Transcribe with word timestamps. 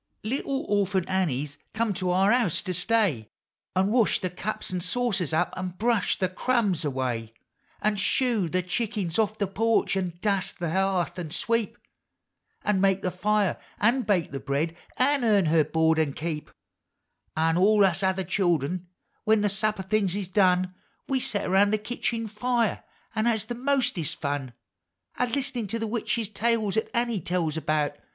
Little 0.23 0.63
Orphant 0.67 1.07
Annie's 1.07 1.59
come 1.75 1.93
to 1.93 2.09
our 2.09 2.31
house 2.31 2.63
to 2.63 2.73
stay, 2.73 3.29
An' 3.75 3.91
wash 3.91 4.17
the 4.19 4.31
cups 4.31 4.71
and 4.71 4.81
saucers 4.81 5.31
up, 5.31 5.53
an' 5.55 5.75
brush 5.77 6.17
the 6.17 6.27
crumbs 6.27 6.83
away, 6.83 7.35
An' 7.83 7.97
shoo 7.97 8.49
the 8.49 8.63
chickens 8.63 9.19
off 9.19 9.37
the 9.37 9.45
porch, 9.45 9.95
an' 9.95 10.17
dust 10.19 10.57
the 10.57 10.71
hearth, 10.71 11.19
an' 11.19 11.29
sweep. 11.29 11.77
An' 12.63 12.81
make 12.81 13.03
the 13.03 13.11
fire, 13.11 13.59
an' 13.79 14.01
bake 14.01 14.31
the 14.31 14.39
bread, 14.39 14.75
an' 14.97 15.23
earn 15.23 15.45
her 15.45 15.63
board 15.63 15.99
an' 15.99 16.13
keep; 16.13 16.45
Hill 16.47 16.53
POEUX 16.55 17.37
OF 17.37 17.41
HOME, 17.43 17.57
Au' 17.59 17.61
all 17.67 17.85
us 17.85 18.01
other 18.01 18.23
childern, 18.23 18.87
when 19.25 19.41
the 19.41 19.49
supper 19.49 19.83
things 19.83 20.15
is 20.15 20.27
done. 20.27 20.73
We 21.07 21.19
set 21.19 21.45
around 21.45 21.69
the 21.69 21.77
kitchen 21.77 22.25
fire 22.25 22.83
an' 23.13 23.25
has 23.27 23.45
the 23.45 23.53
mostest 23.53 24.19
fun 24.19 24.53
A 25.19 25.27
Iist'nin' 25.27 25.67
to 25.69 25.77
the 25.77 25.85
witch 25.85 26.33
tales 26.33 26.75
'at 26.75 26.89
Annie 26.91 27.21
tells 27.21 27.55
about. 27.55 27.99